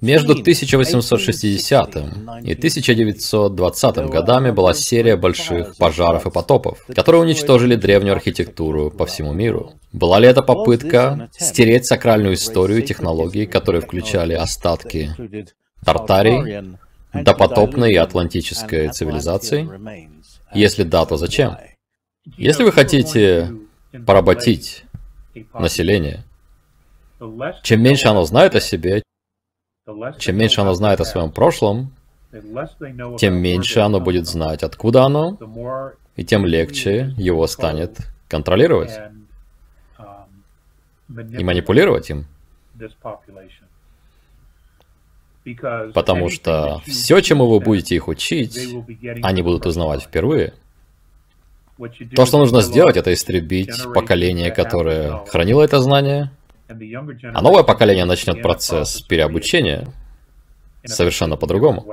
Между 0.00 0.32
1860 0.32 1.96
и 2.42 2.52
1920 2.52 3.96
годами 4.08 4.50
была 4.50 4.72
серия 4.72 5.16
больших 5.16 5.76
пожаров 5.76 6.26
и 6.26 6.30
потопов, 6.30 6.86
которые 6.94 7.22
уничтожили 7.22 7.76
древнюю 7.76 8.14
архитектуру 8.14 8.90
по 8.90 9.04
всему 9.04 9.32
миру. 9.32 9.74
Была 9.92 10.18
ли 10.18 10.28
это 10.28 10.42
попытка 10.42 11.28
стереть 11.32 11.84
сакральную 11.84 12.34
историю 12.34 12.78
и 12.78 12.86
технологии, 12.86 13.44
которые 13.44 13.82
включали 13.82 14.32
остатки 14.32 15.10
Тартарии, 15.84 16.78
допотопной 17.12 17.92
и 17.92 17.96
атлантической 17.96 18.88
цивилизации? 18.88 19.68
Если 20.54 20.84
да, 20.84 21.04
то 21.04 21.16
зачем? 21.18 21.58
Если 22.38 22.62
вы 22.64 22.72
хотите 22.72 23.52
поработить 24.06 24.84
население, 25.52 26.24
чем 27.62 27.82
меньше 27.82 28.08
оно 28.08 28.24
знает 28.24 28.54
о 28.54 28.60
себе, 28.60 29.02
чем 30.18 30.36
меньше 30.36 30.60
оно 30.60 30.74
знает 30.74 31.00
о 31.00 31.04
своем 31.04 31.30
прошлом, 31.30 31.92
тем 33.18 33.34
меньше 33.34 33.80
оно 33.80 34.00
будет 34.00 34.26
знать, 34.26 34.62
откуда 34.62 35.04
оно, 35.04 35.38
и 36.16 36.24
тем 36.24 36.46
легче 36.46 37.14
его 37.16 37.46
станет 37.46 37.98
контролировать 38.28 38.92
и 41.08 41.44
манипулировать 41.44 42.10
им. 42.10 42.26
Потому 45.94 46.28
что 46.30 46.80
все, 46.86 47.20
чему 47.20 47.48
вы 47.48 47.58
будете 47.58 47.96
их 47.96 48.06
учить, 48.06 48.56
они 49.22 49.42
будут 49.42 49.66
узнавать 49.66 50.02
впервые. 50.02 50.54
То, 52.14 52.26
что 52.26 52.38
нужно 52.38 52.62
сделать, 52.62 52.96
это 52.96 53.12
истребить 53.12 53.72
поколение, 53.92 54.52
которое 54.52 55.24
хранило 55.26 55.62
это 55.62 55.80
знание, 55.80 56.30
а 56.68 57.42
новое 57.42 57.62
поколение 57.62 58.04
начнет 58.04 58.42
процесс 58.42 59.00
переобучения 59.02 59.86
совершенно 60.84 61.36
по-другому. 61.36 61.86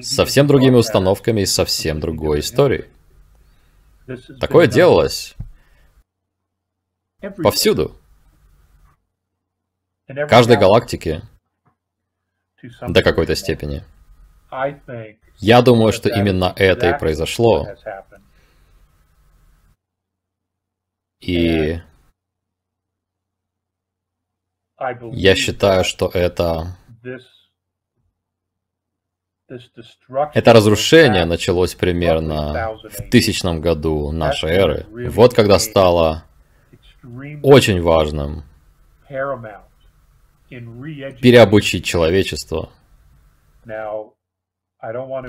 Совсем 0.00 0.46
другими 0.46 0.76
установками 0.76 1.42
и 1.42 1.46
совсем 1.46 2.00
другой 2.00 2.40
историей. 2.40 2.86
Такое 4.40 4.66
делалось 4.66 5.34
повсюду. 7.42 7.96
В 10.08 10.26
каждой 10.26 10.56
галактике 10.56 11.22
до 12.86 13.02
какой-то 13.02 13.34
степени. 13.34 13.84
Я 15.38 15.62
думаю, 15.62 15.92
что 15.92 16.08
именно 16.08 16.52
это 16.56 16.90
и 16.90 16.98
произошло. 16.98 17.68
И 21.20 21.80
я 25.12 25.34
считаю, 25.34 25.84
что 25.84 26.10
это... 26.12 26.76
Это 30.34 30.52
разрушение 30.54 31.24
началось 31.26 31.74
примерно 31.74 32.78
в 32.84 33.10
тысячном 33.10 33.60
году 33.60 34.10
нашей 34.10 34.50
эры. 34.50 34.86
Вот 35.10 35.34
когда 35.34 35.58
стало 35.58 36.24
очень 37.42 37.82
важным 37.82 38.44
переобучить 41.20 41.84
человечество. 41.84 42.70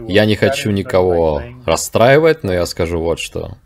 Я 0.07 0.25
не 0.25 0.35
хочу 0.35 0.71
никого 0.71 1.43
расстраивать, 1.65 2.43
но 2.43 2.53
я 2.53 2.65
скажу 2.65 3.01
вот 3.01 3.19
что. 3.19 3.57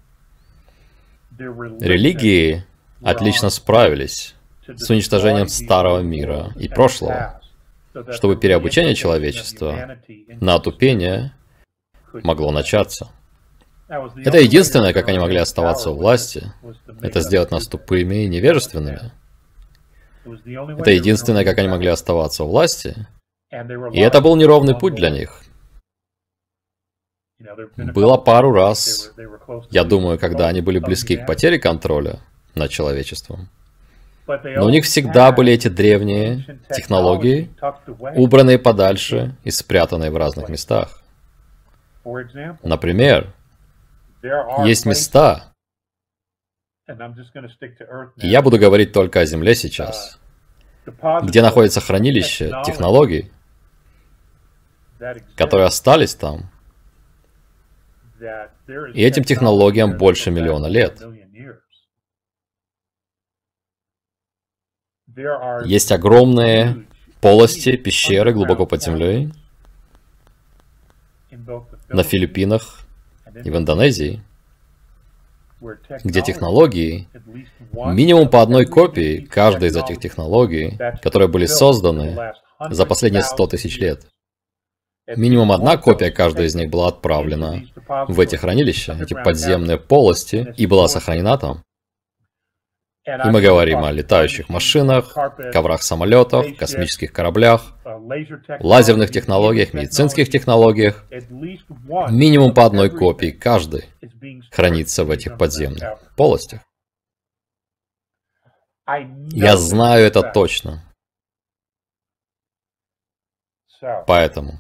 Религии 1.37 2.65
отлично 3.03 3.49
справились 3.49 4.33
с 4.75 4.89
уничтожением 4.89 5.47
старого 5.47 5.99
мира 5.99 6.51
и 6.57 6.67
прошлого, 6.67 7.41
чтобы 8.11 8.35
переобучение 8.35 8.95
человечества 8.95 9.97
на 10.41 10.55
отупение 10.55 11.33
могло 12.23 12.51
начаться. 12.51 13.09
Это 13.87 14.39
единственное, 14.39 14.93
как 14.93 15.07
они 15.07 15.19
могли 15.19 15.37
оставаться 15.37 15.91
у 15.91 15.95
власти, 15.95 16.51
это 17.01 17.21
сделать 17.21 17.51
нас 17.51 17.67
тупыми 17.67 18.23
и 18.23 18.27
невежественными. 18.27 19.11
Это 20.25 20.91
единственное, 20.91 21.45
как 21.45 21.57
они 21.57 21.69
могли 21.69 21.87
оставаться 21.87 22.43
у 22.43 22.49
власти, 22.49 23.07
и 23.93 23.99
это 23.99 24.19
был 24.19 24.35
неровный 24.35 24.77
путь 24.77 24.95
для 24.95 25.09
них. 25.09 25.41
Было 27.77 28.17
пару 28.17 28.51
раз, 28.51 29.13
я 29.69 29.83
думаю, 29.85 30.19
когда 30.19 30.47
они 30.47 30.61
были 30.61 30.79
близки 30.79 31.15
к 31.15 31.25
потере 31.25 31.59
контроля 31.59 32.19
над 32.55 32.71
человечеством. 32.71 33.47
Но 34.27 34.65
у 34.65 34.69
них 34.69 34.83
всегда 34.83 35.31
были 35.31 35.53
эти 35.53 35.69
древние 35.69 36.59
технологии, 36.69 37.49
убранные 38.15 38.59
подальше 38.59 39.35
и 39.43 39.51
спрятанные 39.51 40.11
в 40.11 40.17
разных 40.17 40.49
местах. 40.49 41.01
Например, 42.61 43.33
есть 44.65 44.85
места, 44.85 45.53
и 48.17 48.27
я 48.27 48.41
буду 48.41 48.57
говорить 48.57 48.93
только 48.93 49.21
о 49.21 49.25
Земле 49.25 49.55
сейчас, 49.55 50.19
где 51.23 51.41
находится 51.41 51.81
хранилище 51.81 52.51
технологий, 52.65 53.31
которые 55.35 55.67
остались 55.67 56.15
там. 56.15 56.49
И 58.93 59.03
этим 59.03 59.23
технологиям 59.23 59.97
больше 59.97 60.31
миллиона 60.31 60.67
лет. 60.67 61.01
Есть 65.65 65.91
огромные 65.91 66.85
полости, 67.21 67.75
пещеры 67.75 68.33
глубоко 68.33 68.65
под 68.65 68.83
землей 68.83 69.31
на 71.89 72.03
Филиппинах 72.03 72.81
и 73.43 73.49
в 73.49 73.57
Индонезии, 73.57 74.21
где 76.03 76.21
технологии, 76.21 77.07
минимум 77.73 78.29
по 78.29 78.41
одной 78.41 78.65
копии 78.65 79.21
каждой 79.21 79.69
из 79.69 79.75
этих 79.75 79.99
технологий, 79.99 80.77
которые 81.01 81.27
были 81.27 81.47
созданы 81.47 82.33
за 82.69 82.85
последние 82.85 83.23
100 83.23 83.47
тысяч 83.47 83.77
лет. 83.79 84.05
Минимум 85.15 85.51
одна 85.51 85.77
копия 85.77 86.11
каждой 86.11 86.47
из 86.47 86.55
них 86.55 86.69
была 86.69 86.89
отправлена 86.89 87.63
в 88.07 88.19
эти 88.19 88.35
хранилища, 88.35 88.97
эти 89.01 89.13
подземные 89.13 89.77
полости, 89.77 90.53
и 90.57 90.67
была 90.67 90.87
сохранена 90.89 91.37
там. 91.37 91.63
И 93.07 93.29
мы 93.29 93.41
говорим 93.41 93.85
о 93.85 93.91
летающих 93.91 94.49
машинах, 94.49 95.15
коврах 95.53 95.81
самолетах, 95.81 96.57
космических 96.57 97.13
кораблях, 97.13 97.73
лазерных 98.59 99.11
технологиях, 99.11 99.73
медицинских 99.73 100.29
технологиях. 100.29 101.05
Минимум 102.09 102.53
по 102.53 102.65
одной 102.65 102.89
копии 102.89 103.31
каждой 103.31 103.85
хранится 104.51 105.05
в 105.05 105.11
этих 105.11 105.37
подземных 105.37 105.99
полостях. 106.17 106.59
Я 109.31 109.55
знаю 109.55 110.05
это 110.05 110.21
точно. 110.21 110.83
Поэтому 114.05 114.59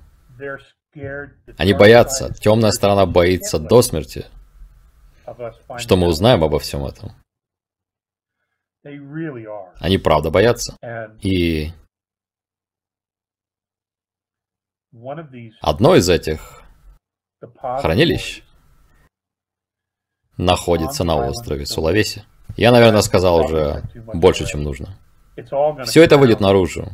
они 1.57 1.73
боятся, 1.73 2.33
темная 2.33 2.71
сторона 2.71 3.05
боится 3.05 3.59
до 3.59 3.81
смерти, 3.81 4.25
что 5.77 5.97
мы 5.97 6.07
узнаем 6.07 6.45
обо 6.45 6.59
всем 6.59 6.85
этом. 6.85 7.11
Они 9.79 9.97
правда 9.97 10.29
боятся. 10.29 10.77
И 11.21 11.71
одно 15.61 15.95
из 15.95 16.09
этих 16.09 16.63
хранилищ 17.61 18.43
находится 20.37 21.03
на 21.03 21.15
острове 21.27 21.65
Сулавеси. 21.65 22.23
Я, 22.55 22.71
наверное, 22.71 23.01
сказал 23.01 23.45
уже 23.45 23.83
больше, 24.13 24.45
чем 24.45 24.63
нужно. 24.63 24.97
Все 25.85 26.03
это 26.03 26.17
выйдет 26.17 26.39
наружу. 26.39 26.87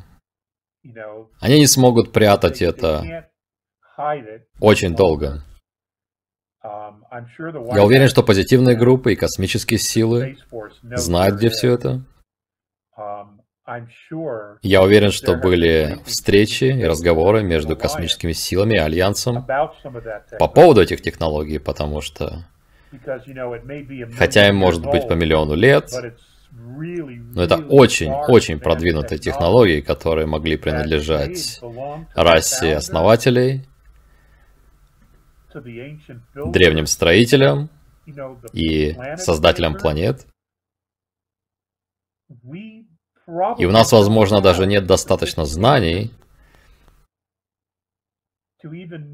Они 1.39 1.59
не 1.59 1.67
смогут 1.67 2.11
прятать 2.11 2.61
это 2.61 3.29
очень 4.59 4.95
долго. 4.95 5.43
Я 7.75 7.83
уверен, 7.83 8.07
что 8.07 8.23
позитивные 8.23 8.75
группы 8.75 9.13
и 9.13 9.15
космические 9.15 9.77
силы 9.77 10.37
знают, 10.81 11.37
где 11.37 11.49
все 11.49 11.73
это. 11.73 12.01
Я 14.61 14.81
уверен, 14.81 15.11
что 15.11 15.35
были 15.35 15.99
встречи 16.05 16.65
и 16.65 16.83
разговоры 16.83 17.43
между 17.43 17.77
космическими 17.77 18.33
силами 18.33 18.75
и 18.75 18.79
Альянсом 18.79 19.45
по 19.45 20.47
поводу 20.47 20.81
этих 20.81 21.01
технологий, 21.01 21.59
потому 21.59 22.01
что, 22.01 22.45
хотя 24.17 24.49
им 24.49 24.55
может 24.55 24.85
быть 24.85 25.07
по 25.07 25.13
миллиону 25.13 25.55
лет, 25.55 25.91
но 26.51 27.43
это 27.43 27.57
очень-очень 27.57 28.59
продвинутые 28.59 29.17
технологии, 29.19 29.81
которые 29.81 30.27
могли 30.27 30.57
принадлежать 30.57 31.61
расе 32.15 32.75
основателей, 32.75 33.65
древним 35.53 36.85
строителям 36.85 37.69
и 38.53 38.95
создателям 39.17 39.75
планет. 39.75 40.25
И 43.57 43.65
у 43.65 43.71
нас, 43.71 43.91
возможно, 43.91 44.41
даже 44.41 44.65
нет 44.65 44.85
достаточно 44.85 45.45
знаний, 45.45 46.11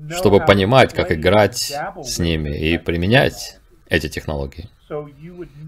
чтобы 0.09 0.45
понимать, 0.45 0.93
как 0.93 1.11
играть 1.11 1.73
с 2.03 2.19
ними 2.19 2.49
и 2.49 2.77
применять 2.77 3.59
эти 3.87 4.07
технологии. 4.09 4.69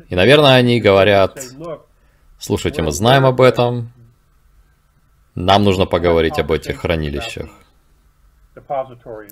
И, 0.09 0.15
наверное, 0.15 0.55
они 0.55 0.79
говорят, 0.79 1.39
слушайте, 2.39 2.81
мы 2.81 2.91
знаем 2.91 3.25
об 3.25 3.41
этом, 3.41 3.91
нам 5.35 5.63
нужно 5.63 5.85
поговорить 5.85 6.39
об 6.39 6.51
этих 6.51 6.79
хранилищах. 6.79 7.49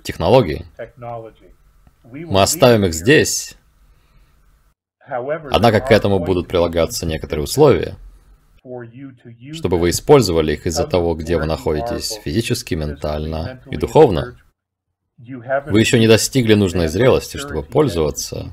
Технологии. 0.03 0.65
Мы 2.03 2.41
оставим 2.41 2.85
их 2.85 2.93
здесь, 2.93 3.55
однако 5.07 5.81
к 5.81 5.91
этому 5.91 6.19
будут 6.19 6.47
прилагаться 6.47 7.05
некоторые 7.05 7.43
условия, 7.43 7.97
чтобы 9.53 9.77
вы 9.77 9.89
использовали 9.89 10.53
их 10.53 10.65
из-за 10.65 10.87
того, 10.87 11.15
где 11.15 11.37
вы 11.37 11.45
находитесь 11.45 12.19
физически, 12.23 12.75
ментально 12.75 13.61
и 13.69 13.77
духовно. 13.77 14.37
Вы 15.17 15.79
еще 15.79 15.99
не 15.99 16.07
достигли 16.07 16.53
нужной 16.53 16.87
зрелости, 16.87 17.37
чтобы 17.37 17.63
пользоваться 17.63 18.51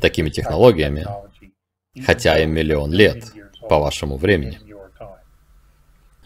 такими 0.00 0.30
технологиями, 0.30 1.06
хотя 2.04 2.38
им 2.38 2.52
миллион 2.52 2.90
лет 2.92 3.32
по 3.68 3.78
вашему 3.78 4.16
времени. 4.16 4.71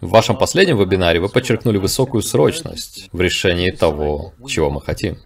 В 0.00 0.10
вашем 0.10 0.36
последнем 0.36 0.76
вебинаре 0.76 1.20
вы 1.20 1.30
подчеркнули 1.30 1.78
высокую 1.78 2.22
срочность 2.22 3.08
в 3.12 3.20
решении 3.20 3.70
того, 3.70 4.34
чего 4.46 4.70
мы 4.70 4.82
хотим. 4.82 5.16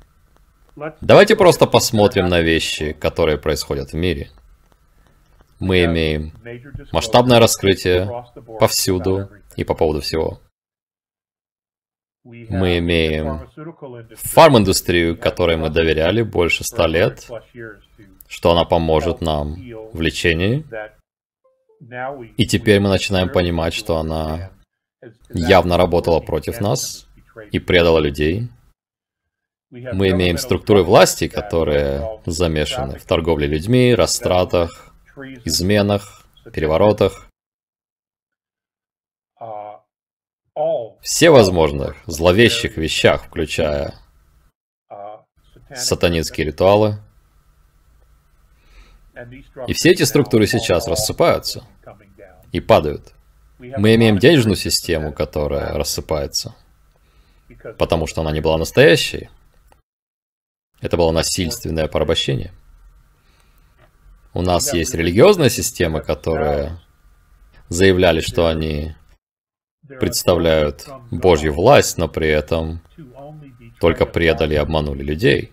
Давайте 1.00 1.34
просто 1.34 1.66
посмотрим 1.66 2.28
на 2.28 2.40
вещи, 2.40 2.92
которые 2.92 3.36
происходят 3.36 3.90
в 3.90 3.94
мире. 3.96 4.30
Мы 5.58 5.84
имеем 5.84 6.32
масштабное 6.92 7.40
раскрытие 7.40 8.08
повсюду 8.60 9.28
и 9.56 9.64
по 9.64 9.74
поводу 9.74 10.00
всего. 10.00 10.40
Мы 12.22 12.78
имеем 12.78 13.48
фарм-индустрию, 14.16 15.18
которой 15.18 15.56
мы 15.56 15.68
доверяли 15.68 16.22
больше 16.22 16.62
ста 16.62 16.86
лет, 16.86 17.28
что 18.28 18.52
она 18.52 18.64
поможет 18.64 19.20
нам 19.20 19.56
в 19.92 20.00
лечении. 20.00 20.64
И 22.36 22.46
теперь 22.46 22.78
мы 22.78 22.88
начинаем 22.88 23.30
понимать, 23.30 23.74
что 23.74 23.96
она 23.96 24.50
явно 25.28 25.76
работала 25.76 26.20
против 26.20 26.60
нас 26.60 27.06
и 27.50 27.58
предала 27.58 27.98
людей. 27.98 28.48
Мы 29.70 30.10
имеем 30.10 30.36
структуры 30.36 30.82
власти, 30.82 31.28
которые 31.28 32.20
замешаны 32.26 32.98
в 32.98 33.04
торговле 33.04 33.46
людьми, 33.46 33.94
растратах, 33.94 34.92
изменах, 35.44 36.26
переворотах. 36.52 37.28
Все 41.00 41.30
возможных 41.30 41.96
зловещих 42.06 42.76
вещах, 42.76 43.24
включая 43.24 43.94
сатанинские 45.72 46.48
ритуалы. 46.48 46.96
И 49.66 49.72
все 49.72 49.90
эти 49.92 50.02
структуры 50.02 50.46
сейчас 50.46 50.88
рассыпаются 50.88 51.64
и 52.52 52.60
падают. 52.60 53.14
Мы 53.60 53.94
имеем 53.94 54.18
денежную 54.18 54.56
систему, 54.56 55.12
которая 55.12 55.74
рассыпается, 55.74 56.54
потому 57.76 58.06
что 58.06 58.22
она 58.22 58.32
не 58.32 58.40
была 58.40 58.56
настоящей. 58.56 59.28
Это 60.80 60.96
было 60.96 61.10
насильственное 61.10 61.86
порабощение. 61.86 62.52
У 64.32 64.40
нас 64.40 64.72
есть 64.72 64.94
религиозная 64.94 65.50
система, 65.50 66.00
которая 66.00 66.80
заявляли, 67.68 68.20
что 68.20 68.46
они 68.46 68.94
представляют 70.00 70.88
Божью 71.10 71.52
власть, 71.52 71.98
но 71.98 72.08
при 72.08 72.28
этом 72.28 72.80
только 73.78 74.06
предали 74.06 74.54
и 74.54 74.58
обманули 74.58 75.02
людей. 75.02 75.52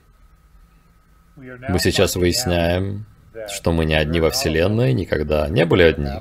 Мы 1.35 1.79
сейчас 1.79 2.15
выясняем, 2.15 3.05
что 3.49 3.73
мы 3.73 3.83
не 3.83 3.95
одни 3.95 4.21
во 4.21 4.29
Вселенной, 4.29 4.93
никогда 4.93 5.49
не 5.49 5.65
были 5.65 5.83
одни. 5.83 6.11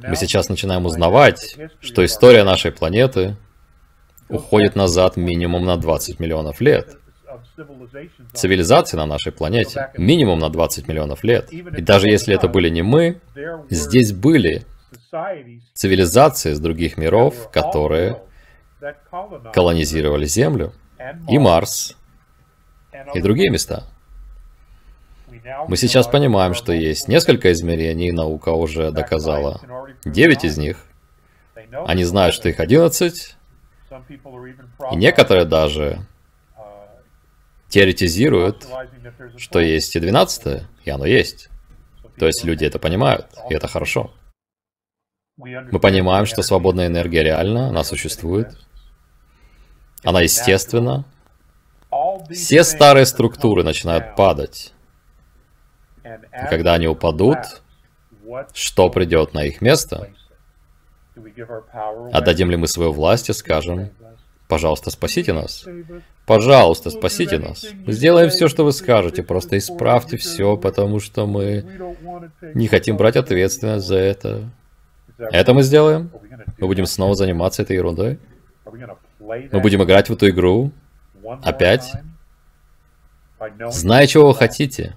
Мы 0.00 0.16
сейчас 0.16 0.48
начинаем 0.48 0.86
узнавать, 0.86 1.56
что 1.80 2.04
история 2.04 2.44
нашей 2.44 2.72
планеты 2.72 3.36
уходит 4.28 4.76
назад 4.76 5.16
минимум 5.16 5.64
на 5.64 5.76
20 5.76 6.18
миллионов 6.20 6.60
лет. 6.60 6.96
Цивилизации 8.32 8.96
на 8.96 9.06
нашей 9.06 9.32
планете 9.32 9.90
минимум 9.96 10.38
на 10.38 10.48
20 10.50 10.88
миллионов 10.88 11.24
лет. 11.24 11.52
И 11.52 11.82
даже 11.82 12.08
если 12.08 12.34
это 12.34 12.48
были 12.48 12.68
не 12.68 12.82
мы, 12.82 13.20
здесь 13.68 14.12
были 14.12 14.64
цивилизации 15.74 16.52
из 16.52 16.60
других 16.60 16.96
миров, 16.96 17.50
которые 17.50 18.22
колонизировали 19.52 20.24
Землю 20.24 20.72
и 21.28 21.38
Марс 21.38 21.96
и 23.14 23.20
другие 23.20 23.50
места. 23.50 23.84
Мы 25.68 25.76
сейчас 25.76 26.06
понимаем, 26.06 26.54
что 26.54 26.72
есть 26.72 27.08
несколько 27.08 27.52
измерений, 27.52 28.12
наука 28.12 28.50
уже 28.50 28.90
доказала 28.92 29.60
9 30.04 30.44
из 30.44 30.58
них. 30.58 30.86
Они 31.86 32.04
знают, 32.04 32.34
что 32.34 32.48
их 32.48 32.60
11, 32.60 33.36
и 34.92 34.96
некоторые 34.96 35.44
даже 35.44 36.06
теоретизируют, 37.68 38.66
что 39.36 39.58
есть 39.58 39.96
и 39.96 40.00
12, 40.00 40.62
и 40.84 40.90
оно 40.90 41.06
есть. 41.06 41.48
То 42.18 42.26
есть 42.26 42.44
люди 42.44 42.64
это 42.64 42.78
понимают, 42.78 43.26
и 43.48 43.54
это 43.54 43.68
хорошо. 43.68 44.12
Мы 45.36 45.80
понимаем, 45.80 46.26
что 46.26 46.42
свободная 46.42 46.86
энергия 46.86 47.22
реальна, 47.22 47.68
она 47.68 47.84
существует. 47.84 48.54
Она 50.04 50.20
естественна. 50.20 51.04
Все 52.30 52.64
старые 52.64 53.06
структуры 53.06 53.64
начинают 53.64 54.14
падать. 54.14 54.72
И 56.04 56.48
когда 56.50 56.74
они 56.74 56.88
упадут, 56.88 57.38
что 58.52 58.88
придет 58.90 59.34
на 59.34 59.44
их 59.44 59.60
место? 59.60 60.08
Отдадим 62.12 62.50
ли 62.50 62.56
мы 62.56 62.66
свою 62.66 62.92
власть 62.92 63.28
и 63.28 63.32
скажем, 63.32 63.90
пожалуйста, 64.48 64.90
спасите 64.90 65.32
нас? 65.32 65.66
Пожалуйста, 66.26 66.90
спасите 66.90 67.38
нас. 67.38 67.66
Мы 67.84 67.92
сделаем 67.92 68.30
все, 68.30 68.48
что 68.48 68.64
вы 68.64 68.72
скажете, 68.72 69.22
просто 69.22 69.58
исправьте 69.58 70.16
все, 70.16 70.56
потому 70.56 71.00
что 71.00 71.26
мы 71.26 71.64
не 72.54 72.68
хотим 72.68 72.96
брать 72.96 73.16
ответственность 73.16 73.86
за 73.86 73.96
это. 73.96 74.50
Это 75.18 75.52
мы 75.52 75.62
сделаем? 75.62 76.10
Мы 76.58 76.66
будем 76.66 76.86
снова 76.86 77.14
заниматься 77.14 77.62
этой 77.62 77.76
ерундой? 77.76 78.18
Мы 78.64 79.60
будем 79.60 79.82
играть 79.82 80.08
в 80.08 80.12
эту 80.12 80.30
игру? 80.30 80.72
Опять? 81.42 81.92
Зная, 83.70 84.06
чего 84.06 84.28
вы 84.28 84.34
хотите, 84.34 84.96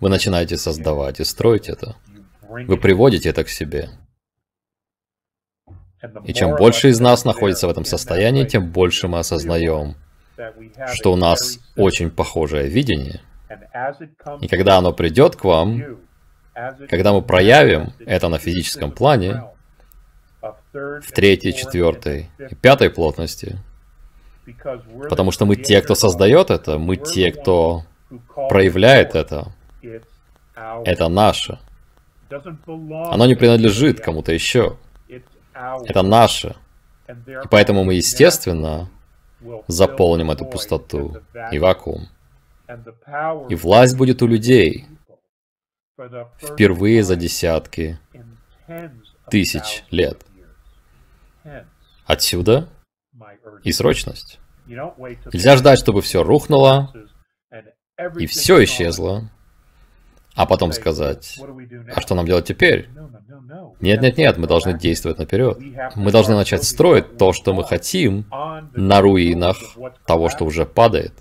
вы 0.00 0.08
начинаете 0.08 0.56
создавать 0.56 1.20
и 1.20 1.24
строить 1.24 1.68
это. 1.68 1.96
Вы 2.48 2.76
приводите 2.76 3.28
это 3.30 3.44
к 3.44 3.48
себе. 3.48 3.90
И 6.24 6.34
чем 6.34 6.56
больше 6.56 6.88
из 6.88 7.00
нас 7.00 7.24
находится 7.24 7.66
в 7.66 7.70
этом 7.70 7.84
состоянии, 7.84 8.44
тем 8.44 8.70
больше 8.70 9.08
мы 9.08 9.20
осознаем, 9.20 9.94
что 10.92 11.12
у 11.12 11.16
нас 11.16 11.60
очень 11.76 12.10
похожее 12.10 12.68
видение. 12.68 13.20
И 14.40 14.48
когда 14.48 14.78
оно 14.78 14.92
придет 14.92 15.36
к 15.36 15.44
вам, 15.44 15.98
когда 16.88 17.12
мы 17.12 17.22
проявим 17.22 17.92
это 18.04 18.28
на 18.28 18.38
физическом 18.38 18.90
плане, 18.90 19.44
в 20.72 21.12
третьей, 21.12 21.54
четвертой 21.54 22.30
и 22.50 22.54
пятой 22.54 22.90
плотности, 22.90 23.58
потому 25.08 25.30
что 25.30 25.44
мы 25.46 25.56
те, 25.56 25.80
кто 25.82 25.94
создает 25.94 26.50
это, 26.50 26.78
мы 26.78 26.96
те, 26.96 27.30
кто 27.30 27.84
проявляет 28.48 29.14
это, 29.14 29.52
это 30.54 31.08
наше. 31.08 31.58
Оно 32.30 33.26
не 33.26 33.34
принадлежит 33.34 34.00
кому-то 34.00 34.32
еще. 34.32 34.78
Это 35.52 36.02
наше. 36.02 36.56
И 37.08 37.48
поэтому 37.50 37.84
мы, 37.84 37.94
естественно, 37.94 38.90
заполним 39.66 40.30
эту 40.30 40.44
пустоту 40.44 41.22
и 41.50 41.58
вакуум. 41.58 42.08
И 43.48 43.54
власть 43.54 43.96
будет 43.96 44.22
у 44.22 44.26
людей 44.26 44.86
впервые 46.40 47.02
за 47.02 47.16
десятки 47.16 47.98
тысяч 49.30 49.84
лет. 49.90 50.24
Отсюда 52.06 52.68
и 53.62 53.72
срочность. 53.72 54.38
Нельзя 54.66 55.56
ждать, 55.56 55.78
чтобы 55.78 56.02
все 56.02 56.22
рухнуло 56.22 56.92
и 58.18 58.26
все 58.26 58.64
исчезло, 58.64 59.30
а 60.34 60.46
потом 60.46 60.72
сказать, 60.72 61.38
а 61.94 62.00
что 62.00 62.14
нам 62.14 62.26
делать 62.26 62.46
теперь? 62.46 62.88
Нет, 63.80 64.00
нет, 64.00 64.16
нет, 64.16 64.38
мы 64.38 64.46
должны 64.46 64.78
действовать 64.78 65.18
наперед. 65.18 65.58
Мы 65.94 66.10
должны 66.10 66.34
начать 66.34 66.64
строить 66.64 67.18
то, 67.18 67.32
что 67.32 67.52
мы 67.52 67.64
хотим, 67.64 68.26
на 68.74 69.00
руинах 69.00 69.56
того, 70.06 70.28
что 70.28 70.44
уже 70.44 70.64
падает. 70.64 71.12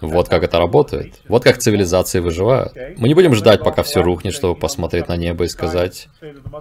Вот 0.00 0.28
как 0.28 0.42
это 0.42 0.58
работает. 0.58 1.20
Вот 1.28 1.44
как 1.44 1.58
цивилизации 1.58 2.20
выживают. 2.20 2.72
Мы 2.96 3.08
не 3.08 3.14
будем 3.14 3.34
ждать, 3.34 3.62
пока 3.62 3.82
все 3.82 4.02
рухнет, 4.02 4.34
чтобы 4.34 4.58
посмотреть 4.58 5.08
на 5.08 5.16
небо 5.16 5.44
и 5.44 5.48
сказать 5.48 6.08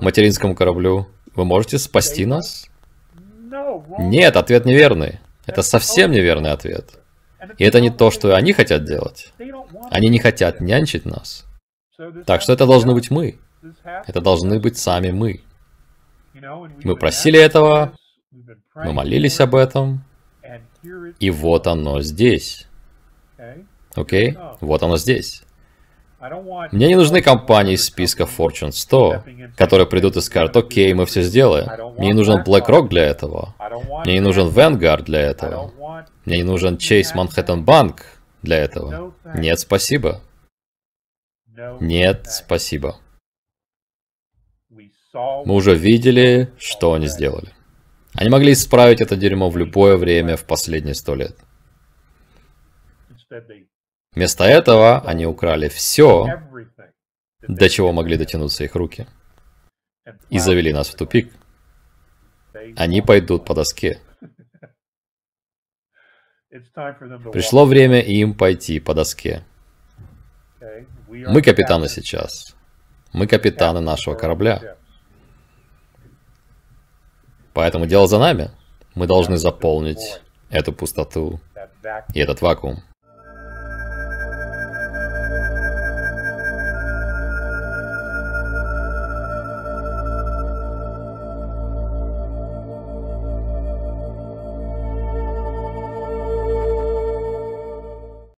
материнскому 0.01 0.55
кораблю, 0.55 1.07
вы 1.35 1.45
можете 1.45 1.77
спасти 1.77 2.25
нас? 2.25 2.67
Нет, 3.97 4.35
ответ 4.35 4.65
неверный. 4.65 5.19
Это 5.45 5.61
совсем 5.61 6.11
неверный 6.11 6.51
ответ. 6.51 6.98
И 7.57 7.63
это 7.63 7.81
не 7.81 7.89
то, 7.89 8.11
что 8.11 8.35
они 8.35 8.53
хотят 8.53 8.83
делать. 8.83 9.33
Они 9.91 10.09
не 10.09 10.19
хотят 10.19 10.61
нянчить 10.61 11.05
нас. 11.05 11.45
Так 12.25 12.41
что 12.41 12.53
это 12.53 12.65
должны 12.65 12.93
быть 12.93 13.11
мы. 13.11 13.39
Это 14.07 14.21
должны 14.21 14.59
быть 14.59 14.77
сами 14.77 15.11
мы. 15.11 15.41
Мы 16.83 16.95
просили 16.95 17.39
этого, 17.39 17.93
мы 18.75 18.93
молились 18.93 19.39
об 19.39 19.55
этом, 19.55 20.03
и 21.19 21.29
вот 21.31 21.67
оно 21.67 22.01
здесь. 22.01 22.67
Окей? 23.95 24.31
Okay? 24.31 24.57
Вот 24.61 24.83
оно 24.83 24.97
здесь. 24.97 25.43
Мне 26.71 26.87
не 26.87 26.95
нужны 26.95 27.21
компании 27.21 27.75
из 27.75 27.85
списка 27.85 28.23
Fortune 28.23 28.71
100, 28.71 29.23
которые 29.55 29.87
придут 29.87 30.17
и 30.17 30.21
скажут, 30.21 30.55
окей, 30.57 30.93
мы 30.93 31.05
все 31.05 31.21
сделаем. 31.21 31.67
Мне 31.97 32.07
не 32.07 32.13
нужен 32.13 32.43
BlackRock 32.43 32.89
для 32.89 33.05
этого. 33.05 33.55
Мне 34.05 34.15
не 34.15 34.19
нужен 34.19 34.47
Vanguard 34.47 35.03
для 35.03 35.21
этого. 35.21 35.71
Мне 36.25 36.37
не 36.37 36.43
нужен 36.43 36.75
Chase 36.75 37.15
Manhattan 37.15 37.63
Bank 37.65 38.01
для 38.41 38.57
этого. 38.57 39.13
Нет, 39.35 39.59
спасибо. 39.59 40.21
Нет, 41.79 42.27
спасибо. 42.27 42.97
Мы 45.13 45.53
уже 45.53 45.75
видели, 45.75 46.53
что 46.57 46.93
они 46.93 47.07
сделали. 47.07 47.53
Они 48.13 48.29
могли 48.29 48.53
исправить 48.53 49.01
это 49.01 49.15
дерьмо 49.15 49.49
в 49.49 49.57
любое 49.57 49.97
время 49.97 50.35
в 50.35 50.45
последние 50.45 50.95
сто 50.95 51.15
лет. 51.15 51.35
Вместо 54.13 54.43
этого 54.43 55.01
они 55.01 55.25
украли 55.25 55.69
все, 55.69 56.41
до 57.41 57.69
чего 57.69 57.91
могли 57.91 58.17
дотянуться 58.17 58.63
их 58.63 58.75
руки, 58.75 59.07
и 60.29 60.39
завели 60.39 60.73
нас 60.73 60.89
в 60.89 60.95
тупик. 60.95 61.31
Они 62.75 63.01
пойдут 63.01 63.45
по 63.45 63.53
доске. 63.53 63.99
Пришло 66.49 67.65
время 67.65 67.99
им 67.99 68.33
пойти 68.33 68.79
по 68.79 68.93
доске. 68.93 69.45
Мы 71.09 71.41
капитаны 71.41 71.87
сейчас. 71.87 72.55
Мы 73.13 73.27
капитаны 73.27 73.79
нашего 73.79 74.15
корабля. 74.15 74.75
Поэтому 77.53 77.85
дело 77.85 78.07
за 78.07 78.19
нами. 78.19 78.51
Мы 78.95 79.07
должны 79.07 79.37
заполнить 79.37 80.21
эту 80.49 80.73
пустоту 80.73 81.39
и 82.13 82.19
этот 82.19 82.41
вакуум. 82.41 82.83